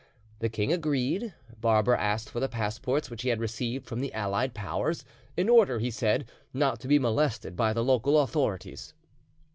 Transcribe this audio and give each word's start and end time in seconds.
The 0.39 0.49
king 0.49 0.73
agreed; 0.73 1.35
Barbara 1.59 1.99
asked 2.01 2.31
for 2.31 2.39
the 2.39 2.49
passports 2.49 3.11
which 3.11 3.21
he 3.21 3.29
had 3.29 3.39
received 3.39 3.85
from 3.85 3.99
the 4.01 4.11
allied 4.15 4.55
powers, 4.55 5.05
in 5.37 5.47
order, 5.47 5.77
he 5.77 5.91
said, 5.91 6.27
not 6.55 6.79
to 6.79 6.87
be 6.87 6.97
molested 6.97 7.55
by 7.55 7.71
the 7.71 7.83
local 7.83 8.17
authorities. 8.19 8.95